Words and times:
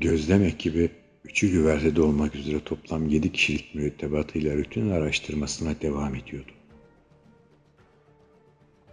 Gözlem 0.00 0.42
ekibi 0.42 0.90
üçü 1.24 1.50
güvertede 1.50 2.02
olmak 2.02 2.34
üzere 2.34 2.64
toplam 2.64 3.08
yedi 3.08 3.32
kişilik 3.32 3.74
mürettebatıyla 3.74 4.56
rutin 4.56 4.90
araştırmasına 4.90 5.80
devam 5.80 6.14
ediyordu. 6.14 6.52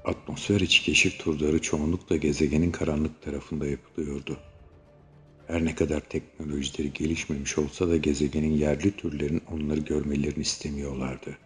Atmosfer 0.05 0.60
içi 0.60 0.84
keşif 0.84 1.20
turları 1.20 1.61
çoğunlukla 1.61 2.16
gezegenin 2.16 2.71
karanlık 2.71 3.21
tarafında 3.21 3.68
yapılıyordu. 3.68 4.38
Her 5.47 5.66
ne 5.66 5.75
kadar 5.75 6.00
teknolojileri 6.00 6.93
gelişmemiş 6.93 7.57
olsa 7.57 7.89
da 7.89 7.97
gezegenin 7.97 8.54
yerli 8.54 8.92
türlerin 8.92 9.42
onları 9.51 9.79
görmelerini 9.79 10.42
istemiyorlardı. 10.42 11.38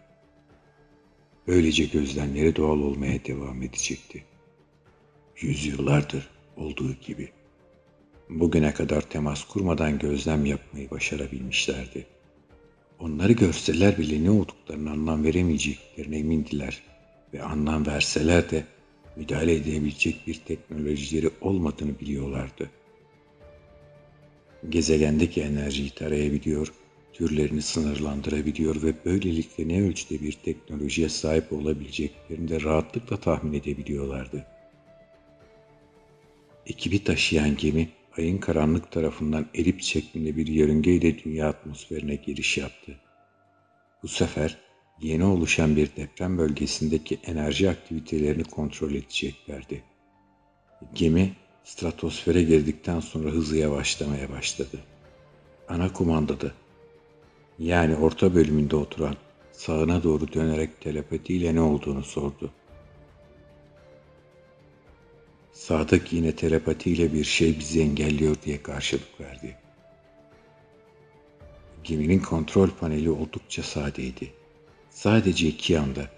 Böylece 1.46 1.84
gözlemleri 1.84 2.56
doğal 2.56 2.78
olmaya 2.78 3.24
devam 3.24 3.62
edecekti. 3.62 4.24
Yüzyıllardır 5.36 6.30
olduğu 6.56 6.92
gibi. 6.92 7.37
Bugüne 8.30 8.74
kadar 8.74 9.00
temas 9.00 9.44
kurmadan 9.44 9.98
gözlem 9.98 10.46
yapmayı 10.46 10.90
başarabilmişlerdi. 10.90 12.06
Onları 13.00 13.32
görseler 13.32 13.98
bile 13.98 14.24
ne 14.24 14.30
olduklarını 14.30 14.90
anlam 14.90 15.24
veremeyeceklerine 15.24 16.18
emindiler 16.18 16.82
ve 17.34 17.42
anlam 17.42 17.86
verseler 17.86 18.50
de 18.50 18.64
müdahale 19.16 19.54
edebilecek 19.54 20.26
bir 20.26 20.34
teknolojileri 20.34 21.30
olmadığını 21.40 22.00
biliyorlardı. 22.00 22.70
Gezegendeki 24.68 25.42
enerjiyi 25.42 25.90
tarayabiliyor, 25.90 26.72
türlerini 27.12 27.62
sınırlandırabiliyor 27.62 28.82
ve 28.82 28.94
böylelikle 29.04 29.68
ne 29.68 29.82
ölçüde 29.82 30.20
bir 30.20 30.32
teknolojiye 30.32 31.08
sahip 31.08 31.52
olabileceklerini 31.52 32.48
de 32.48 32.62
rahatlıkla 32.62 33.16
tahmin 33.16 33.52
edebiliyorlardı. 33.52 34.46
Ekibi 36.66 37.04
taşıyan 37.04 37.56
gemi 37.56 37.88
ayın 38.18 38.38
karanlık 38.38 38.92
tarafından 38.92 39.46
elips 39.54 39.86
şeklinde 39.86 40.36
bir 40.36 40.46
yörüngeyle 40.46 41.24
dünya 41.24 41.48
atmosferine 41.48 42.14
giriş 42.14 42.58
yaptı. 42.58 42.96
Bu 44.02 44.08
sefer 44.08 44.58
yeni 45.00 45.24
oluşan 45.24 45.76
bir 45.76 45.96
deprem 45.96 46.38
bölgesindeki 46.38 47.18
enerji 47.26 47.70
aktivitelerini 47.70 48.44
kontrol 48.44 48.90
edeceklerdi. 48.90 49.82
Gemi 50.94 51.32
stratosfere 51.64 52.42
girdikten 52.42 53.00
sonra 53.00 53.30
hızı 53.30 53.56
yavaşlamaya 53.56 54.30
başladı. 54.30 54.78
Ana 55.68 55.92
kumandada 55.92 56.52
yani 57.58 57.96
orta 57.96 58.34
bölümünde 58.34 58.76
oturan 58.76 59.16
sağına 59.52 60.02
doğru 60.02 60.32
dönerek 60.32 60.80
telepatiyle 60.80 61.54
ne 61.54 61.60
olduğunu 61.60 62.02
sordu. 62.04 62.50
Sadık 65.58 66.12
yine 66.12 66.36
telepatiyle 66.36 67.12
bir 67.12 67.24
şey 67.24 67.58
bizi 67.58 67.80
engelliyor 67.80 68.36
diye 68.44 68.62
karşılık 68.62 69.20
verdi. 69.20 69.56
Geminin 71.84 72.18
kontrol 72.18 72.68
paneli 72.70 73.10
oldukça 73.10 73.62
sadeydi. 73.62 74.32
Sadece 74.90 75.48
iki 75.48 75.72
yanda 75.72 76.10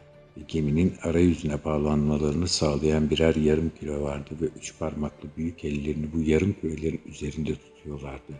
geminin 0.48 0.94
arayüzüne 1.02 1.64
bağlanmalarını 1.64 2.48
sağlayan 2.48 3.11
birer 3.11 3.34
yarım 3.34 3.72
küre 3.80 4.00
vardı 4.00 4.30
ve 4.41 4.46
üç 4.46 4.78
parmaklı 4.78 5.28
büyük 5.36 5.64
ellerini 5.64 6.12
bu 6.12 6.20
yarım 6.20 6.56
kürelerin 6.61 7.02
üzerinde 7.06 7.55
tutuyorlardı. 7.55 8.33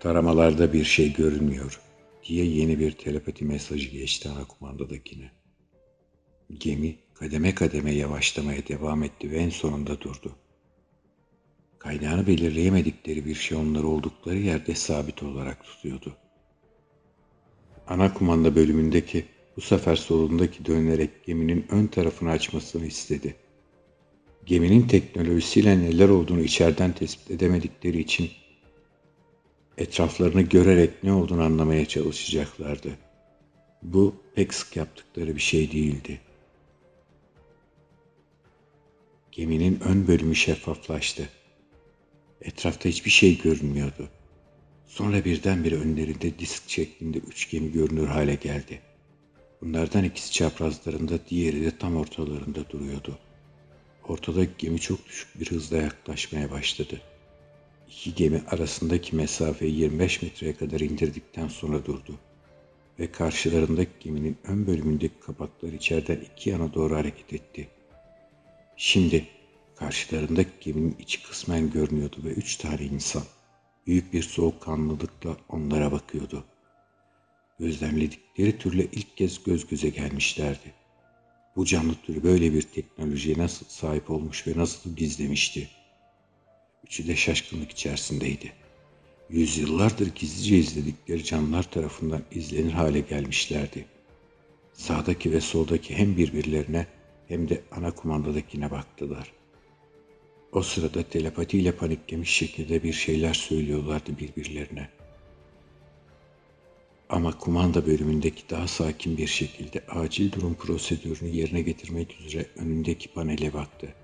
Taramalarda 0.00 0.72
bir 0.72 0.84
şey 0.84 1.12
görünmüyor 1.12 1.80
diye 2.24 2.44
yeni 2.44 2.78
bir 2.78 2.92
telepati 2.92 3.44
mesajı 3.44 3.88
geçti 3.88 4.28
ana 4.28 4.44
kumandadakine. 4.44 5.30
Gemi 6.58 6.98
kademe 7.18 7.54
kademe 7.54 7.94
yavaşlamaya 7.94 8.68
devam 8.68 9.02
etti 9.02 9.30
ve 9.30 9.36
en 9.36 9.50
sonunda 9.50 10.00
durdu. 10.00 10.36
Kaynağını 11.78 12.26
belirleyemedikleri 12.26 13.26
bir 13.26 13.34
şey 13.34 13.58
onları 13.58 13.86
oldukları 13.86 14.38
yerde 14.38 14.74
sabit 14.74 15.22
olarak 15.22 15.64
tutuyordu. 15.64 16.16
Ana 17.86 18.14
kumanda 18.14 18.56
bölümündeki 18.56 19.24
bu 19.56 19.60
sefer 19.60 19.96
solundaki 19.96 20.64
dönerek 20.64 21.24
geminin 21.24 21.66
ön 21.70 21.86
tarafını 21.86 22.30
açmasını 22.30 22.86
istedi. 22.86 23.34
Geminin 24.46 24.88
teknolojisiyle 24.88 25.78
neler 25.78 26.08
olduğunu 26.08 26.40
içeriden 26.40 26.92
tespit 26.92 27.30
edemedikleri 27.30 28.00
için 28.00 28.30
etraflarını 29.78 30.42
görerek 30.42 31.04
ne 31.04 31.12
olduğunu 31.12 31.42
anlamaya 31.42 31.86
çalışacaklardı. 31.86 32.90
Bu 33.82 34.14
pek 34.34 34.54
sık 34.54 34.76
yaptıkları 34.76 35.36
bir 35.36 35.40
şey 35.40 35.72
değildi. 35.72 36.20
Geminin 39.38 39.80
ön 39.80 40.08
bölümü 40.08 40.34
şeffaflaştı. 40.34 41.28
Etrafta 42.42 42.88
hiçbir 42.88 43.10
şey 43.10 43.38
görünmüyordu. 43.38 44.08
Sonra 44.86 45.24
birdenbire 45.24 45.74
önlerinde 45.74 46.38
disk 46.38 46.70
şeklinde 46.70 47.18
üç 47.18 47.50
gemi 47.50 47.72
görünür 47.72 48.06
hale 48.06 48.34
geldi. 48.34 48.80
Bunlardan 49.62 50.04
ikisi 50.04 50.32
çaprazlarında, 50.32 51.18
diğeri 51.30 51.64
de 51.64 51.78
tam 51.78 51.96
ortalarında 51.96 52.70
duruyordu. 52.70 53.18
Ortadaki 54.08 54.52
gemi 54.58 54.80
çok 54.80 55.06
düşük 55.06 55.40
bir 55.40 55.50
hızla 55.50 55.76
yaklaşmaya 55.76 56.50
başladı. 56.50 57.00
İki 57.88 58.14
gemi 58.14 58.42
arasındaki 58.50 59.16
mesafeyi 59.16 59.80
25 59.80 60.22
metreye 60.22 60.54
kadar 60.54 60.80
indirdikten 60.80 61.48
sonra 61.48 61.86
durdu 61.86 62.14
ve 62.98 63.12
karşılarındaki 63.12 63.90
geminin 64.00 64.36
ön 64.44 64.66
bölümündeki 64.66 65.20
kapaklar 65.20 65.72
içeriden 65.72 66.20
iki 66.32 66.50
yana 66.50 66.74
doğru 66.74 66.96
hareket 66.96 67.32
etti. 67.32 67.68
Şimdi 68.80 69.26
karşılarındaki 69.76 70.50
geminin 70.60 70.96
içi 70.98 71.22
kısmen 71.22 71.70
görünüyordu 71.70 72.16
ve 72.24 72.28
üç 72.28 72.56
tane 72.56 72.82
insan 72.82 73.22
büyük 73.86 74.12
bir 74.12 74.22
soğukkanlılıkla 74.22 75.36
onlara 75.48 75.92
bakıyordu. 75.92 76.44
Gözlemledikleri 77.58 78.58
türle 78.58 78.84
ilk 78.92 79.16
kez 79.16 79.44
göz 79.44 79.66
göze 79.66 79.88
gelmişlerdi. 79.88 80.72
Bu 81.56 81.64
canlı 81.64 81.94
türü 81.94 82.22
böyle 82.22 82.54
bir 82.54 82.62
teknolojiye 82.62 83.38
nasıl 83.38 83.66
sahip 83.66 84.10
olmuş 84.10 84.46
ve 84.46 84.52
nasıl 84.56 84.96
gizlemişti? 84.96 85.68
Üçü 86.84 87.06
de 87.08 87.16
şaşkınlık 87.16 87.70
içerisindeydi. 87.70 88.52
Yüzyıllardır 89.30 90.14
gizlice 90.14 90.58
izledikleri 90.58 91.24
canlılar 91.24 91.70
tarafından 91.70 92.22
izlenir 92.30 92.72
hale 92.72 93.00
gelmişlerdi. 93.00 93.84
Sağdaki 94.72 95.32
ve 95.32 95.40
soldaki 95.40 95.96
hem 95.96 96.16
birbirlerine 96.16 96.86
hem 97.28 97.48
de 97.48 97.62
ana 97.72 97.90
kumandadakine 97.90 98.70
baktılar. 98.70 99.32
O 100.52 100.62
sırada 100.62 101.02
telepatiyle 101.02 101.72
paniklemiş 101.72 102.30
şekilde 102.30 102.82
bir 102.82 102.92
şeyler 102.92 103.34
söylüyorlardı 103.34 104.18
birbirlerine. 104.18 104.88
Ama 107.08 107.38
kumanda 107.38 107.86
bölümündeki 107.86 108.42
daha 108.50 108.68
sakin 108.68 109.16
bir 109.16 109.26
şekilde 109.26 109.84
acil 109.88 110.32
durum 110.32 110.54
prosedürünü 110.54 111.28
yerine 111.28 111.62
getirmek 111.62 112.20
üzere 112.20 112.46
önündeki 112.56 113.12
panele 113.12 113.52
baktı. 113.54 113.94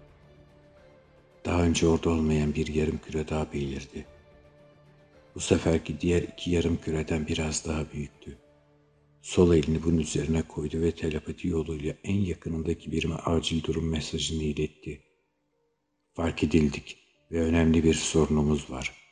Daha 1.44 1.62
önce 1.62 1.86
orada 1.86 2.10
olmayan 2.10 2.54
bir 2.54 2.74
yarım 2.74 2.98
küre 2.98 3.28
daha 3.28 3.52
belirdi. 3.52 4.06
Bu 5.34 5.40
seferki 5.40 6.00
diğer 6.00 6.22
iki 6.22 6.50
yarım 6.50 6.76
küreden 6.76 7.26
biraz 7.26 7.66
daha 7.66 7.92
büyüktü. 7.92 8.38
Sol 9.24 9.54
elini 9.54 9.82
bunun 9.82 9.98
üzerine 9.98 10.42
koydu 10.42 10.80
ve 10.80 10.90
telepati 10.90 11.48
yoluyla 11.48 11.94
en 12.04 12.16
yakınındaki 12.16 12.92
birime 12.92 13.14
acil 13.14 13.62
durum 13.62 13.90
mesajını 13.90 14.42
iletti. 14.42 15.02
Fark 16.14 16.44
edildik 16.44 16.98
ve 17.32 17.40
önemli 17.40 17.84
bir 17.84 17.94
sorunumuz 17.94 18.70
var. 18.70 19.03